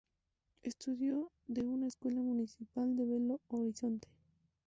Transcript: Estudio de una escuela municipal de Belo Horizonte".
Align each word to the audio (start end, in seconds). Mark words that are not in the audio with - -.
Estudio 0.63 1.29
de 1.45 1.61
una 1.67 1.85
escuela 1.85 2.21
municipal 2.23 2.95
de 2.95 3.05
Belo 3.05 3.39
Horizonte". 3.49 4.07